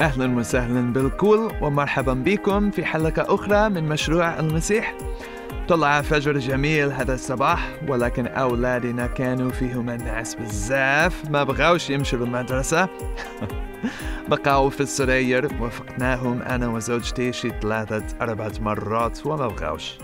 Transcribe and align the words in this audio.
أهلا 0.00 0.36
وسهلا 0.36 0.92
بالكل 0.92 1.50
ومرحبا 1.60 2.14
بكم 2.14 2.70
في 2.70 2.84
حلقة 2.84 3.34
أخرى 3.34 3.68
من 3.68 3.88
مشروع 3.88 4.38
المسيح. 4.40 4.96
طلع 5.68 6.02
فجر 6.02 6.38
جميل 6.38 6.92
هذا 6.92 7.14
الصباح 7.14 7.76
ولكن 7.88 8.26
أولادنا 8.26 9.06
كانوا 9.06 9.50
فيهم 9.50 9.90
الناس 9.90 10.34
بزاف 10.34 11.30
ما 11.30 11.44
بغاوش 11.44 11.90
يمشوا 11.90 12.18
للمدرسة 12.18 12.88
بقاو 14.30 14.70
في 14.70 14.80
السراير 14.80 15.48
وفقناهم 15.60 16.42
أنا 16.42 16.68
وزوجتي 16.68 17.32
شي 17.32 17.50
ثلاثة 17.62 18.04
أربعة 18.20 18.52
مرات 18.60 19.26
وما 19.26 19.48
بغاوش. 19.48 19.98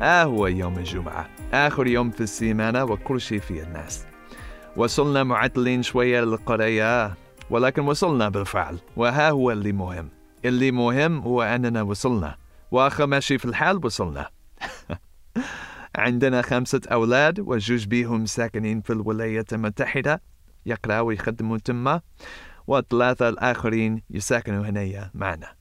آه 0.00 0.24
هو 0.24 0.46
يوم 0.46 0.78
الجمعة 0.78 1.28
آخر 1.52 1.86
يوم 1.86 2.10
في 2.10 2.20
السيمانة 2.20 2.84
وكل 2.84 3.20
شي 3.20 3.40
فيه 3.40 3.62
الناس. 3.62 4.06
وصلنا 4.76 5.24
معطلين 5.24 5.82
شوية 5.82 6.20
للقرية. 6.20 7.25
ولكن 7.50 7.82
وصلنا 7.82 8.28
بالفعل 8.28 8.78
وها 8.96 9.30
هو 9.30 9.52
اللي 9.52 9.72
مهم. 9.72 10.08
اللي 10.44 10.70
مهم 10.70 11.20
هو 11.20 11.42
أننا 11.42 11.82
وصلنا 11.82 12.36
وآخر 12.70 13.06
ماشي 13.06 13.38
في 13.38 13.44
الحال 13.44 13.86
وصلنا. 13.86 14.28
عندنا 15.96 16.42
خمسة 16.42 16.80
أولاد 16.92 17.40
وجوج 17.40 17.86
بيهم 17.86 18.26
ساكنين 18.26 18.80
في 18.80 18.92
الولايات 18.92 19.52
المتحدة 19.52 20.22
يقرأوا 20.66 21.06
ويخدموا 21.06 21.58
تما 21.58 22.00
والثلاثة 22.66 23.28
الآخرين 23.28 24.02
يساكنوا 24.10 24.66
هنا 24.66 25.10
معنا. 25.14 25.54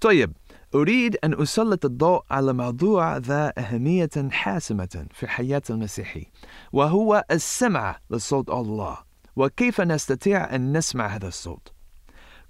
طيب 0.00 0.32
أريد 0.74 1.16
أن 1.24 1.42
أسلط 1.42 1.84
الضوء 1.84 2.22
على 2.30 2.52
موضوع 2.52 3.16
ذا 3.16 3.52
أهمية 3.58 4.10
حاسمة 4.30 5.06
في 5.12 5.26
حياة 5.26 5.62
المسيحي 5.70 6.26
وهو 6.72 7.24
السمع 7.30 7.98
لصوت 8.10 8.50
الله. 8.50 9.05
وكيف 9.36 9.80
نستطيع 9.80 10.54
أن 10.54 10.76
نسمع 10.76 11.06
هذا 11.06 11.28
الصوت؟ 11.28 11.72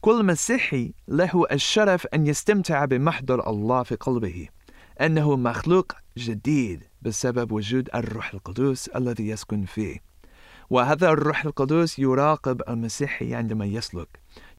كل 0.01 0.25
مسيحي 0.25 0.95
له 1.09 1.47
الشرف 1.53 2.07
أن 2.07 2.27
يستمتع 2.27 2.85
بمحضر 2.85 3.51
الله 3.51 3.83
في 3.83 3.95
قلبه 3.95 4.49
أنه 5.01 5.37
مخلوق 5.37 5.93
جديد 6.19 6.85
بسبب 7.03 7.53
وجود 7.53 7.89
الروح 7.95 8.35
القدس 8.35 8.89
الذي 8.89 9.29
يسكن 9.29 9.65
فيه. 9.65 9.99
وهذا 10.71 11.09
الروح 11.09 11.45
القدس 11.45 11.99
يراقب 11.99 12.63
المسيحي 12.69 13.35
عندما 13.35 13.65
يسلك 13.65 14.09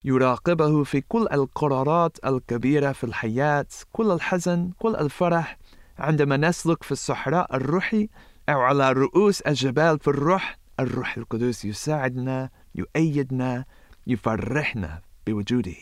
يراقبه 0.04 0.84
في 0.84 1.02
كل 1.02 1.28
القرارات 1.32 2.18
الكبيرة 2.26 2.92
في 2.92 3.04
الحياة 3.04 3.68
كل 3.92 4.12
الحزن 4.12 4.72
كل 4.80 4.96
الفرح. 4.96 5.58
عندما 6.00 6.38
نسلك 6.38 6.84
في 6.84 6.92
الصحراء 6.92 7.56
الروحي 7.56 8.10
أو 8.50 8.62
على 8.62 8.92
رؤوس 8.92 9.42
الجبال 9.42 10.00
في 10.00 10.08
الروح 10.08 10.57
الروح 10.80 11.18
القدس 11.18 11.66
يساعدنا 11.66 12.50
يؤيدنا 12.76 13.66
يفرحنا 14.08 15.02
بوجوده. 15.28 15.76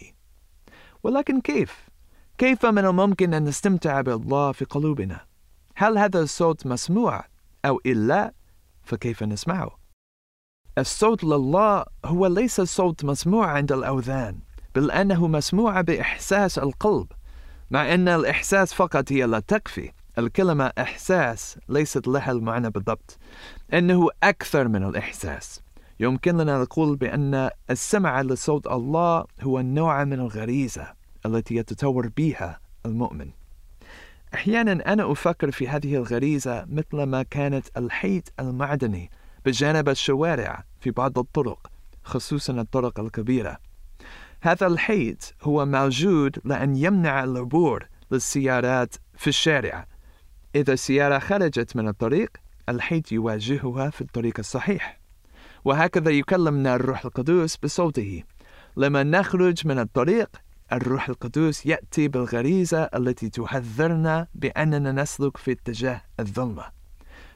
ولكن 1.04 1.42
كيف؟ 1.42 1.90
كيف 2.38 2.66
من 2.66 2.86
الممكن 2.86 3.34
أن 3.34 3.44
نستمتع 3.44 4.02
بالله 4.02 4.52
في 4.52 4.66
قلوبنا؟ 4.66 5.26
هل 5.76 5.98
هذا 5.98 6.20
الصوت 6.20 6.68
مسموع 6.68 7.26
أو 7.66 7.82
إلا؟ 7.86 8.34
فكيف 8.84 9.23
نسمعه؟ 9.23 9.80
الصوت 10.78 11.23
لله 11.23 11.86
هو 12.06 12.28
ليس 12.28 12.62
صوت 12.62 13.06
مسموع 13.06 13.48
عند 13.48 13.72
الأوذان 13.72 14.39
بل 14.76 14.92
أنه 14.92 15.28
مسموع 15.28 15.82
بإحساس 15.82 16.60
القلب 16.60 17.08
مع 17.72 17.94
أن 17.94 18.08
الإحساس 18.08 18.73
فقط 18.73 19.11
هي 19.11 19.23
لا 19.23 19.39
تكفي. 19.39 19.92
الكلمة 20.17 20.72
إحساس 20.78 21.58
ليست 21.70 22.08
لها 22.08 22.32
المعنى 22.32 22.70
بالضبط. 22.70 23.17
إنه 23.73 24.09
أكثر 24.23 24.67
من 24.67 24.83
الإحساس. 24.83 25.61
يمكن 25.99 26.37
لنا 26.37 26.59
نقول 26.61 26.95
بأن 26.95 27.49
السمع 27.70 28.21
لصوت 28.21 28.67
الله 28.67 29.26
هو 29.42 29.61
نوع 29.61 30.03
من 30.03 30.20
الغريزة 30.20 30.93
التي 31.26 31.55
يتطور 31.55 32.08
بها 32.17 32.59
المؤمن. 32.86 33.30
أحيانا 34.33 34.93
أنا 34.93 35.11
أفكر 35.11 35.52
في 35.52 35.67
هذه 35.67 35.95
الغريزة 35.95 36.65
مثل 36.70 37.04
ما 37.04 37.23
كانت 37.23 37.67
الحيط 37.77 38.33
المعدني 38.39 39.11
بجانب 39.45 39.89
الشوارع 39.89 40.64
في 40.80 40.92
بعض 40.92 41.20
الطرق 41.20 41.71
خصوصا 42.04 42.54
الطرق 42.54 42.99
الكبيرة. 42.99 43.58
هذا 44.42 44.67
الحيط 44.67 45.33
هو 45.42 45.65
موجود 45.65 46.39
لأن 46.43 46.75
يمنع 46.75 47.23
العبور 47.23 47.87
للسيارات 48.11 48.95
في 49.17 49.27
الشارع. 49.27 49.87
إذا 50.55 50.73
السيارة 50.73 51.20
خرجت 51.20 51.75
من 51.75 51.87
الطريق 51.87 52.37
الحيط 52.70 53.11
يواجهها 53.11 53.89
في 53.89 54.02
الطريق 54.02 54.33
الصحيح. 54.39 54.99
وهكذا 55.65 56.11
يكلمنا 56.11 56.76
الروح 56.76 57.05
القدس 57.05 57.58
بصوته. 57.58 58.23
لما 58.77 59.03
نخرج 59.03 59.67
من 59.67 59.80
الطريق 59.80 60.30
الروح 60.73 61.09
القدس 61.09 61.65
يأتي 61.65 62.08
بالغريزة 62.08 62.83
التي 62.83 63.30
تحذرنا 63.30 64.27
بأننا 64.36 64.92
نسلك 64.92 65.37
في 65.37 65.52
اتجاه 65.52 66.02
الظلمة. 66.20 66.64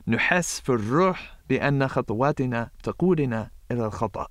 نحس 0.07 0.59
في 0.59 0.69
الروح 0.69 1.37
بأن 1.49 1.87
خطواتنا 1.87 2.69
تقودنا 2.83 3.51
إلى 3.71 3.85
الخطأ. 3.85 4.27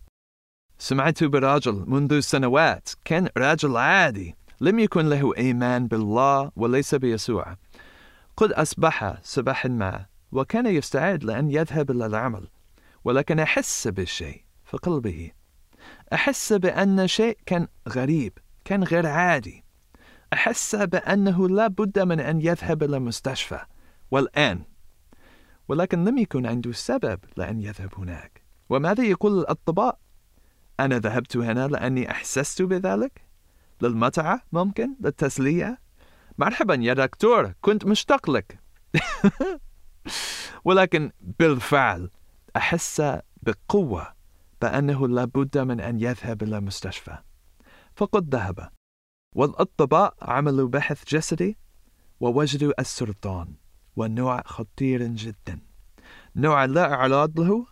سمعت 0.79 1.25
برجل 1.25 1.85
منذ 1.87 2.21
سنوات 2.21 2.89
كان 3.05 3.29
رجل 3.37 3.77
عادي 3.77 4.37
لم 4.61 4.79
يكن 4.79 5.09
له 5.09 5.37
إيمان 5.37 5.87
بالله 5.87 6.51
وليس 6.57 6.95
بيسوع. 6.95 7.57
قد 8.37 8.53
أصبح 8.53 9.19
صباحا 9.23 9.69
ما. 9.69 10.07
وكان 10.33 10.67
يستعد 10.67 11.25
لأن 11.25 11.51
يذهب 11.51 11.91
إلى 11.91 12.07
العمل 12.07 12.49
ولكن 13.05 13.39
أحس 13.39 13.89
بالشيء 13.89 14.45
في 14.65 14.77
قلبه 14.77 15.31
أحس 16.13 16.53
بأن 16.53 17.07
شيء 17.07 17.39
كان 17.47 17.69
غريب 17.89 18.33
كان 18.65 18.85
غير 18.85 19.07
عادي 19.07 19.65
أحس 20.33 20.75
بأنه 20.75 21.49
لا 21.49 21.67
بد 21.67 21.99
من 21.99 22.21
أن 22.21 22.41
يذهب 22.41 22.83
إلى 22.83 22.97
المستشفى 22.97 23.61
والآن 24.11 24.65
ولكن 25.69 26.05
لم 26.05 26.19
يكن 26.19 26.47
عنده 26.47 26.73
سبب 26.73 27.21
لأن 27.37 27.61
يذهب 27.61 27.95
هناك 27.99 28.43
وماذا 28.69 29.05
يقول 29.05 29.39
الأطباء؟ 29.39 29.99
أنا 30.81 30.99
ذهبت 30.99 31.37
هنا 31.37 31.69
لأني 31.69 32.11
أحسست 32.11 32.63
بذلك؟ 32.63 33.25
للمتعة 33.83 34.43
ممكن؟ 34.53 34.97
للتسلية؟ 35.01 35.79
مرحبا 36.39 36.75
يا 36.75 36.95
دكتور 36.95 37.53
كنت 37.61 37.87
مشتاق 37.87 38.31
لك 38.31 38.59
ولكن 40.65 41.11
بالفعل 41.21 42.11
أحس 42.57 43.03
بقوة 43.43 44.07
بأنه 44.63 45.09
لابد 45.09 45.59
من 45.59 45.81
أن 45.81 46.01
يذهب 46.01 46.43
إلى 46.43 46.59
المستشفى 46.59 47.19
فقد 47.97 48.35
ذهب. 48.35 48.71
والأطباء 49.35 50.15
عملوا 50.23 50.69
بحث 50.69 51.05
جسدي 51.09 51.59
ووجدوا 52.21 52.81
السرطان 52.81 53.55
ونوع 53.97 54.43
خطير 54.47 55.03
جدا. 55.07 55.61
نوع 56.37 56.65
لا 56.65 56.93
أعراض 56.93 57.41
له 57.41 57.67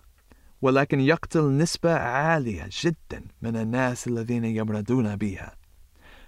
ولكن 0.62 1.00
يقتل 1.00 1.56
نسبة 1.56 1.92
عالية 1.92 2.68
جدا 2.82 3.24
من 3.42 3.56
الناس 3.56 4.08
الذين 4.08 4.44
يمرضون 4.44 5.16
بها. 5.16 5.56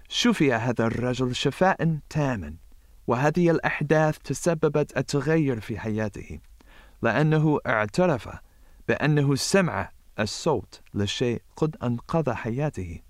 شفي 0.09 0.53
هذا 0.53 0.85
الرجل 0.87 1.35
شفاء 1.35 1.99
تاما. 2.09 2.55
وهذه 3.09 3.51
الأحداث 3.51 4.17
تسببت 4.17 4.97
التغير 4.97 5.59
في 5.59 5.79
حياته 5.79 6.39
لأنه 7.01 7.59
اعترف 7.67 8.29
بأنه 8.87 9.35
سمع 9.35 9.91
الصوت 10.19 10.81
لشيء 10.93 11.41
قد 11.55 11.75
أنقذ 11.83 12.31
حياته. 12.31 13.01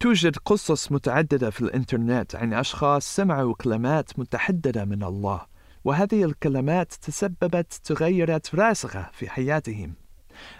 توجد 0.00 0.36
قصص 0.36 0.92
متعددة 0.92 1.50
في 1.50 1.60
الإنترنت 1.60 2.36
عن 2.36 2.52
أشخاص 2.52 3.16
سمعوا 3.16 3.54
كلمات 3.54 4.18
متحددة 4.18 4.84
من 4.84 5.02
الله 5.02 5.46
وهذه 5.84 6.24
الكلمات 6.24 6.92
تسببت 6.92 7.80
تغيرات 7.84 8.54
راسخة 8.54 9.10
في 9.12 9.30
حياتهم 9.30 9.94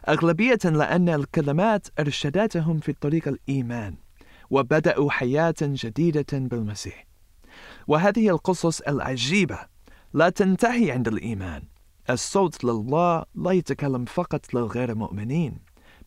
أغلبية 0.09 0.59
لأن 0.65 1.09
الكلمات 1.09 1.89
أرشدتهم 2.01 2.79
في 2.81 2.93
طريق 2.93 3.29
الإيمان 3.29 3.95
وبدأوا 4.51 5.11
حياة 5.11 5.55
جديدة 5.61 6.27
بالمسيح. 6.33 7.10
وهذه 7.91 8.29
القصص 8.29 8.81
العجيبة 8.81 9.59
لا 10.13 10.29
تنتهي 10.29 10.91
عند 10.91 11.09
الإيمان. 11.09 11.63
الصوت 12.11 12.65
لله 12.65 13.25
لا 13.35 13.51
يتكلم 13.51 14.05
فقط 14.05 14.55
للغير 14.55 14.95
مؤمنين 14.95 15.59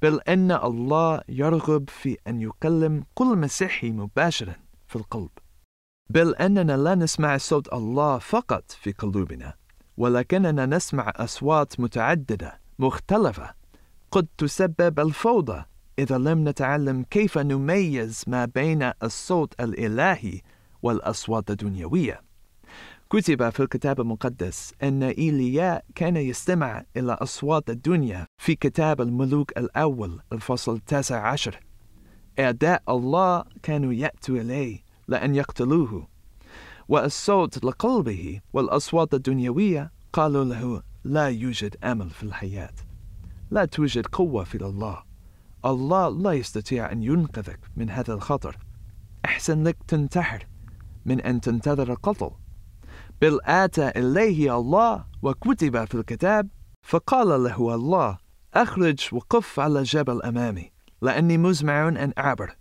بل 0.02 0.20
أن 0.28 0.52
الله 0.52 1.22
يرغب 1.30 1.90
في 1.90 2.18
أن 2.28 2.42
يكلم 2.42 3.04
كل 3.14 3.38
مسيحي 3.38 3.92
مباشرا 3.92 4.56
في 4.88 4.96
القلب. 4.96 5.30
بل 6.10 6.36
أننا 6.36 6.78
لا 6.78 6.96
نسمع 6.96 7.38
صوت 7.38 7.74
الله 7.74 8.18
فقط 8.18 8.72
في 8.72 8.92
قلوبنا 8.92 9.54
ولكننا 9.98 10.66
نسمع 10.66 11.14
أصوات 11.16 11.80
متعددة 11.80 12.60
مختلفة. 12.80 13.54
قد 14.12 14.28
تسبب 14.38 15.00
الفوضى 15.00 15.66
إذا 16.00 16.18
لم 16.18 16.50
نتعلم 16.50 17.04
كيف 17.10 17.38
نميز 17.38 18.24
ما 18.28 18.46
بين 18.46 18.92
الصوت 19.04 19.62
الإلهي 19.62 20.42
والأصوات 20.84 21.52
الدنيوية. 21.52 22.22
كتب 23.10 23.50
في 23.50 23.60
الكتاب 23.60 24.02
المقدس 24.02 24.74
أن 24.84 25.04
إيلياء 25.04 25.86
كان 25.96 26.18
يستمع 26.18 26.84
إلى 26.98 27.14
أصوات 27.14 27.70
الدنيا 27.70 28.26
في 28.38 28.56
كتاب 28.56 29.02
الملوك 29.02 29.58
الأول 29.58 30.20
الفصل 30.34 30.76
التاسع 30.76 31.28
عشر. 31.28 31.60
أعداء 32.40 32.84
الله 32.90 33.44
كانوا 33.64 33.94
يأتوا 33.94 34.38
إليه 34.38 34.80
لأن 35.08 35.36
يقتلوه. 35.36 36.08
والصوت 36.88 37.66
لقلبه 37.66 38.42
والأصوات 38.54 39.14
الدنيوية 39.14 39.92
قالوا 40.14 40.44
له 40.44 40.82
لا 41.04 41.28
يوجد 41.28 41.76
أمل 41.84 42.10
في 42.10 42.24
الحياة. 42.24 42.74
لا 43.52 43.66
توجد 43.66 44.06
قوة 44.06 44.44
في 44.44 44.56
الله. 44.56 45.04
الله 45.66 46.10
لا 46.10 46.32
يستطيع 46.32 46.92
أن 46.92 47.04
ينقذك 47.04 47.60
من 47.76 47.90
هذا 47.90 48.14
الخطر. 48.14 48.58
أحسن 49.26 49.64
لك 49.64 49.78
تنتحر. 49.88 50.48
من 51.06 51.22
أن 51.22 51.42
تنتظر 51.42 51.92
القتل. 51.92 52.32
بل 53.22 53.40
آتى 53.44 53.90
إليه 53.90 54.58
الله 54.58 55.06
وكتب 55.22 55.86
في 55.86 55.96
الكتاب 55.96 56.50
فقال 56.82 57.44
له 57.44 57.76
الله 57.76 58.18
أخرج 58.54 59.10
وقف 59.12 59.60
على 59.60 59.80
الجبل 59.80 60.22
أمامي 60.22 60.72
لأني 61.02 61.38
مزمع 61.38 61.88
أن 61.88 62.14
أعبر. 62.18 62.56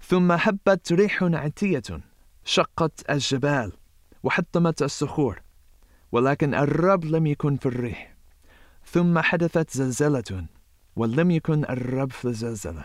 ثم 0.00 0.32
هبت 0.32 0.92
ريح 0.92 1.22
عتية 1.22 1.82
شقت 2.44 3.10
الجبال 3.10 3.72
وحطمت 4.22 4.82
الصخور 4.82 5.42
ولكن 6.12 6.54
الرب 6.54 7.04
لم 7.04 7.26
يكن 7.26 7.56
في 7.56 7.66
الريح. 7.66 8.16
ثم 8.84 9.18
حدثت 9.18 9.70
زلزلة 9.70 10.46
ولم 10.96 11.30
يكن 11.30 11.64
الرب 11.64 12.10
في 12.10 12.24
الزلزلة. 12.24 12.84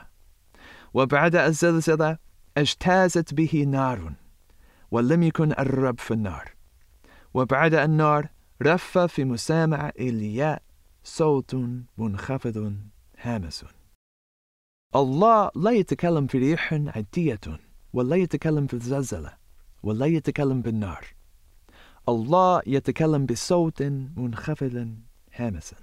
وبعد 0.94 1.36
الزلزلة 1.36 2.18
اجتازت 2.58 3.34
به 3.34 3.66
نار. 3.68 4.14
ولم 4.96 5.24
يكن 5.24 5.52
الرب 5.52 6.00
في 6.00 6.12
النار. 6.12 6.52
وبعد 7.34 7.74
النار 7.74 8.30
رف 8.62 8.98
في 8.98 9.24
مسامع 9.24 9.92
إلياء 10.00 10.62
صوت 11.04 11.56
منخفض 11.98 12.78
هامس. 13.22 13.66
الله 14.96 15.52
لا 15.56 15.72
يتكلم 15.72 16.28
في 16.28 16.38
ريح 16.38 16.74
عدية 16.74 17.40
ولا 17.94 18.16
يتكلم 18.16 18.68
في 18.68 18.74
الزلزلة 18.74 19.38
ولا 19.84 20.06
يتكلم 20.06 20.62
بالنار. 20.62 21.06
الله 22.10 22.62
يتكلم 22.68 23.26
بصوت 23.26 23.84
منخفض 24.18 24.96
هامس. 25.34 25.76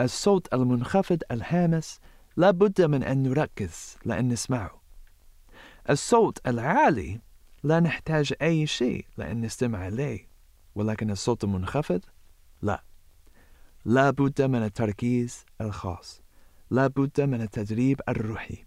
الصوت 0.00 0.54
المنخفض 0.54 1.22
الهامس 1.30 2.00
لا 2.36 2.50
بد 2.50 2.82
من 2.82 3.02
أن 3.02 3.22
نركز 3.22 3.96
لأن 4.04 4.28
نسمعه. 4.28 4.82
الصوت 5.90 6.38
العالي 6.46 7.20
لا 7.64 7.80
نحتاج 7.80 8.34
أي 8.42 8.66
شيء 8.66 9.06
لأن 9.16 9.40
نستمع 9.40 9.88
إليه 9.88 10.28
ولكن 10.74 11.10
الصوت 11.10 11.44
المنخفض 11.44 12.00
لا. 12.62 12.84
لا 13.84 14.10
بد 14.10 14.42
من 14.42 14.62
التركيز 14.62 15.44
الخاص. 15.60 16.22
لا 16.70 16.86
بد 16.86 17.20
من 17.20 17.40
التدريب 17.42 18.00
الروحي. 18.08 18.64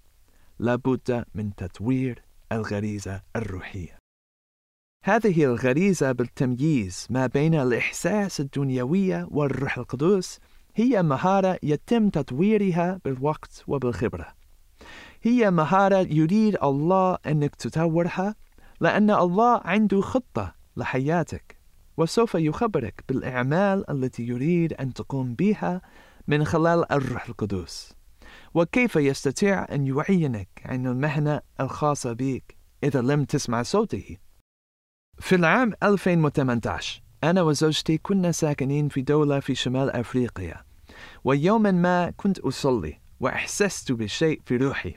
لا 0.60 0.76
بد 0.76 1.26
من 1.36 1.56
تطوير 1.56 2.24
الغريزة 2.52 3.22
الروحية. 3.36 3.98
هذه 5.04 5.44
الغريزة 5.44 6.12
بالتمييز 6.12 7.08
ما 7.10 7.28
بين 7.28 7.56
الإحساس 7.56 8.40
الدنيوية 8.40 9.28
والروح 9.32 9.78
القدس 9.78 10.40
هي 10.76 11.04
مهارة 11.04 11.60
يتم 11.64 12.10
تطويرها 12.10 13.00
بالوقت 13.06 13.64
وبالخبرة. 13.68 14.28
هي 15.24 15.52
مهارة 15.52 15.98
يريد 15.98 16.58
الله 16.64 17.18
أنك 17.26 17.56
تطورها 17.56 18.36
لأن 18.80 19.12
الله 19.12 19.62
عنده 19.66 20.02
خطة 20.02 20.56
لحياتك 20.78 21.58
وسوف 21.98 22.36
يخبرك 22.36 23.04
بالأعمال 23.10 23.90
التي 23.92 24.24
يريد 24.24 24.74
أن 24.74 24.94
تقوم 24.94 25.36
بها 25.36 25.82
من 26.28 26.46
خلال 26.46 26.92
الروح 26.92 27.30
القدس 27.30 27.94
وكيف 28.54 28.96
يستطيع 28.96 29.66
أن 29.72 29.88
يعينك 29.88 30.50
عن 30.66 30.88
المهنة 30.88 31.42
الخاصة 31.60 32.14
بك 32.14 32.58
إذا 32.84 33.02
لم 33.02 33.26
تسمع 33.26 33.64
صوته؟ 33.64 34.18
في 35.20 35.36
العام 35.36 35.74
2018 35.84 37.02
أنا 37.24 37.42
وزوجتي 37.42 37.98
كنا 37.98 38.32
ساكنين 38.32 38.90
في 38.90 39.02
دولة 39.02 39.40
في 39.40 39.56
شمال 39.56 39.90
أفريقيا 39.90 40.64
ويوما 41.24 41.72
ما 41.72 42.10
كنت 42.10 42.40
أصلي 42.40 43.02
وأحسست 43.20 43.92
بشيء 43.92 44.42
في 44.46 44.58
روحي. 44.58 44.96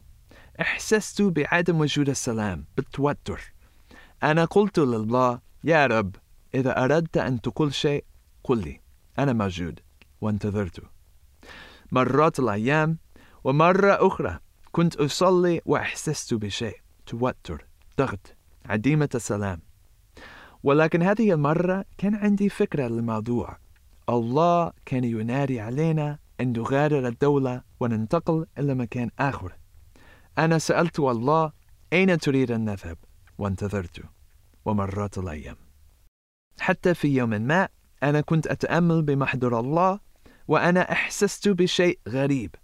أحسست 0.60 1.22
بعدم 1.22 1.80
وجود 1.80 2.08
السلام 2.08 2.66
بالتوتر. 2.76 3.49
أنا 4.22 4.44
قلت 4.44 4.78
لله 4.78 5.40
يا 5.64 5.86
رب 5.86 6.16
إذا 6.54 6.84
أردت 6.84 7.16
أن 7.16 7.40
تقول 7.40 7.74
شيء 7.74 8.04
قل 8.44 8.58
لي. 8.58 8.80
أنا 9.18 9.32
موجود 9.32 9.80
وانتظرت 10.20 10.80
مرات 11.92 12.40
الأيام 12.40 12.98
ومرة 13.44 14.06
أخرى 14.06 14.38
كنت 14.72 14.96
أصلي 14.96 15.60
وأحسست 15.64 16.34
بشيء 16.34 16.76
توتر 17.06 17.66
ضغط 17.98 18.36
عديمة 18.66 19.08
السلام. 19.14 19.62
ولكن 20.62 21.02
هذه 21.02 21.32
المرة 21.32 21.84
كان 21.98 22.14
عندي 22.14 22.48
فكرة 22.48 22.88
للموضوع. 22.88 23.58
الله 24.08 24.72
كان 24.86 25.04
ينادي 25.04 25.60
علينا 25.60 26.18
أن 26.40 26.52
نغادر 26.52 27.08
الدولة 27.08 27.62
وننتقل 27.80 28.46
إلى 28.58 28.74
مكان 28.74 29.10
آخر. 29.18 29.52
أنا 30.38 30.58
سألت 30.58 31.00
الله 31.00 31.52
أين 31.92 32.18
تريد 32.18 32.50
أن 32.50 32.64
نذهب 32.64 32.98
وانتظرت 33.40 34.00
ومرات 34.64 35.18
الأيام. 35.18 35.56
حتى 36.60 36.94
في 36.94 37.08
يوم 37.08 37.30
ما 37.30 37.68
أنا 38.02 38.20
كنت 38.20 38.46
أتأمل 38.46 39.02
بمحضر 39.02 39.60
الله 39.60 40.00
وأنا 40.48 40.92
أحسست 40.92 41.48
بشيء 41.48 41.98
غريب. 42.08 42.54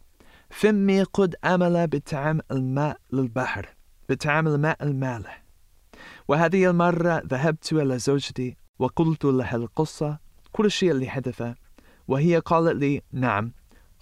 فمي 0.50 1.02
قد 1.02 1.34
أمل 1.44 1.86
بطعم 1.86 2.40
الماء 2.50 2.96
للبحر 3.12 3.68
بطعم 4.08 4.48
الماء 4.48 4.82
المالح. 4.82 5.44
وهذه 6.28 6.70
المرة 6.70 7.22
ذهبت 7.26 7.72
إلى 7.72 7.98
زوجتي 7.98 8.56
وقلت 8.78 9.24
لها 9.24 9.56
القصة 9.56 10.18
كل 10.52 10.70
شيء 10.70 10.90
اللي 10.90 11.08
حدث 11.08 11.54
وهي 12.08 12.38
قالت 12.38 12.76
لي 12.76 13.02
نعم 13.12 13.52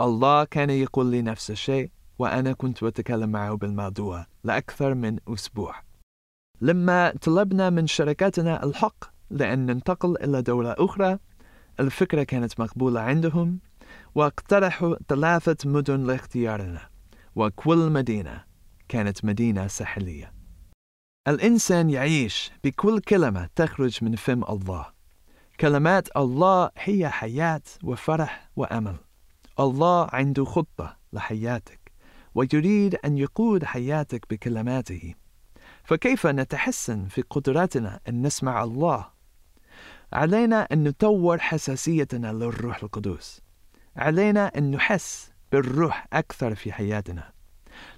الله 0.01 0.45
كان 0.45 0.71
يقول 0.71 1.07
لي 1.07 1.23
نفس 1.23 1.51
الشيء 1.51 1.91
وأنا 2.19 2.53
كنت 2.53 2.83
أتكلم 2.83 3.31
معه 3.31 3.57
بالموضوع 3.57 4.27
لأكثر 4.45 4.95
من 4.95 5.19
أسبوع. 5.29 5.75
لما 6.61 7.15
طلبنا 7.23 7.71
من 7.71 7.87
شركاتنا 7.87 8.65
الحق 8.65 9.05
لأن 9.31 9.67
ننتقل 9.67 10.17
إلى 10.17 10.43
دولة 10.43 10.75
أخرى 10.79 11.19
الفكرة 11.81 12.23
كانت 12.23 12.61
مقبولة 12.61 13.01
عندهم 13.01 13.59
واقترحوا 14.15 14.97
ثلاثة 15.09 15.71
مدن 15.71 16.07
لاختيارنا 16.07 16.81
وكل 17.37 17.91
مدينة 17.91 18.45
كانت 18.89 19.25
مدينة 19.25 19.67
ساحلية. 19.67 20.33
الإنسان 21.29 21.91
يعيش 21.91 22.53
بكل 22.65 23.01
كلمة 23.01 23.49
تخرج 23.57 24.05
من 24.05 24.17
فم 24.17 24.45
الله. 24.45 24.87
كلمات 25.61 26.17
الله 26.17 26.71
هي 26.79 27.09
حياة 27.09 27.63
وفرح 27.83 28.51
وأمل. 28.57 28.97
الله 29.61 30.09
عنده 30.13 30.45
خطة 30.45 30.97
لحياتك 31.13 31.93
ويريد 32.35 32.95
أن 33.05 33.19
يقود 33.19 33.65
حياتك 33.65 34.27
بكلماته. 34.31 35.15
فكيف 35.85 36.27
نتحسن 36.27 37.07
في 37.07 37.23
قدرتنا 37.23 38.01
أن 38.09 38.23
نسمع 38.27 38.65
الله؟ 38.65 39.07
علينا 40.13 40.69
أن 40.73 40.85
نطور 40.85 41.39
حساسيتنا 41.39 42.33
للروح 42.33 42.83
القدس 42.83 43.41
علينا 43.97 44.47
أن 44.59 44.71
نحس 44.71 45.33
بالروح 45.53 46.07
أكثر 46.13 46.55
في 46.55 46.73
حياتنا. 46.73 47.33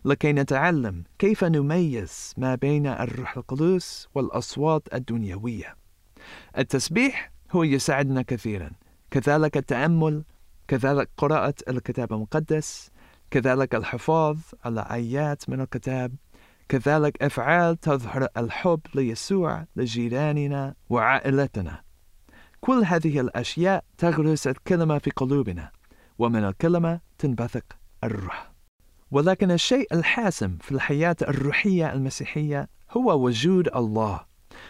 لكي 0.04 0.32
نتعلم 0.32 1.04
كيف 1.18 1.44
نميز 1.44 2.34
ما 2.36 2.54
بين 2.54 2.86
الروح 2.86 3.36
القدس 3.36 4.08
والأصوات 4.14 4.94
الدنيوية. 4.94 5.76
التسبيح 6.58 7.32
هو 7.52 7.62
يساعدنا 7.62 8.22
كثيرا. 8.22 8.70
كذلك 9.10 9.56
التأمل 9.56 10.24
كذلك 10.68 11.10
قراءة 11.16 11.54
الكتاب 11.68 12.12
المقدس 12.12 12.90
كذلك 13.30 13.74
الحفاظ 13.74 14.38
على 14.64 14.86
آيات 14.90 15.50
من 15.50 15.60
الكتاب. 15.60 16.14
كذلك 16.68 17.22
أفعال 17.22 17.80
تظهر 17.80 18.28
الحب 18.36 18.80
ليسوع 18.94 19.66
لجيراننا 19.76 20.74
وعائلتنا. 20.88 21.82
كل 22.60 22.84
هذه 22.84 23.20
الأشياء 23.20 23.84
تغرس 23.98 24.46
الكلمة 24.46 24.98
في 24.98 25.10
قلوبنا 25.10 25.70
ومن 26.18 26.44
الكلمة 26.44 27.00
تنبثق 27.18 27.64
الروح. 28.04 28.52
ولكن 29.10 29.50
الشيء 29.50 29.94
الحاسم 29.94 30.58
في 30.60 30.72
الحياة 30.72 31.16
الروحية 31.22 31.92
المسيحية 31.92 32.68
هو 32.90 33.24
وجود 33.24 33.68
الله 33.76 34.20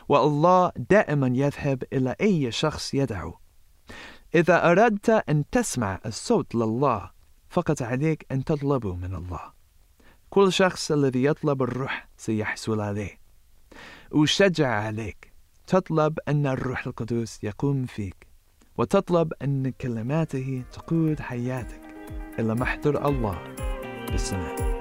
والله 0.08 0.72
دائما 0.90 1.30
يذهب 1.34 1.82
إلى 1.92 2.16
أي 2.20 2.52
شخص 2.52 2.94
يدعو. 2.94 3.34
إذا 4.34 4.70
أردت 4.70 5.10
أن 5.10 5.44
تسمع 5.52 6.00
الصوت 6.06 6.54
لله 6.54 7.10
فقط 7.48 7.82
عليك 7.82 8.26
أن 8.32 8.44
تطلبه 8.44 8.94
من 8.96 9.14
الله. 9.14 9.55
كل 10.30 10.52
شخص 10.52 10.92
الذي 10.92 11.24
يطلب 11.24 11.62
الروح 11.62 12.08
سيحصل 12.16 12.80
عليه 12.80 13.18
أشجع 14.12 14.68
عليك. 14.68 15.32
تطلب 15.66 16.18
أن 16.28 16.46
الروح 16.46 16.86
القدس 16.86 17.44
يقوم 17.44 17.86
فيك. 17.86 18.26
وتطلب 18.78 19.32
أن 19.42 19.70
كلماته 19.70 20.64
تقود 20.72 21.20
حياتك. 21.20 21.80
إلى 22.38 22.54
محضر 22.54 23.08
الله 23.08 23.54
بالسماء 24.10 24.75